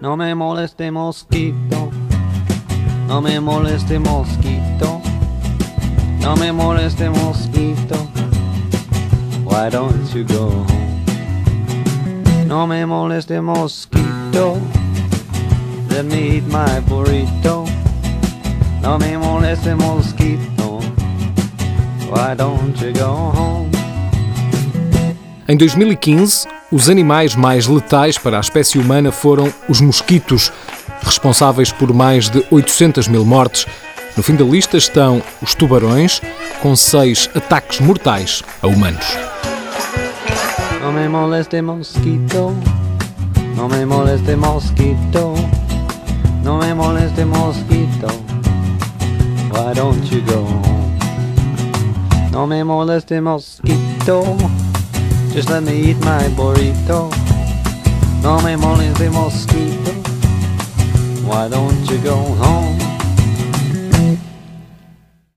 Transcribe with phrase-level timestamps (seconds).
[0.00, 1.90] No me moleste mosquito,
[3.08, 5.02] no me moleste mosquito,
[6.20, 7.96] no me moleste mosquito.
[9.44, 11.04] Why don't you go home?
[12.46, 14.60] No me moleste mosquito,
[15.88, 17.66] let me eat my burrito.
[18.80, 20.59] No me moleste mosquito,
[25.48, 30.52] Em 2015, os animais mais letais para a espécie humana foram os mosquitos,
[31.02, 33.66] responsáveis por mais de 800 mil mortes.
[34.16, 36.20] No fim da lista estão os tubarões,
[36.60, 39.06] com seis ataques mortais a humanos.
[40.82, 42.56] No me moleste mosquito,
[43.56, 45.34] no me moleste mosquito,
[46.42, 48.06] no me moleste mosquito.
[49.52, 50.79] Why don't you go home?
[52.40, 54.24] No me moleste mosquito,
[55.34, 57.10] just let me eat my burrito.
[58.22, 59.92] No me moleste mosquito,
[61.28, 62.89] why don't you go home?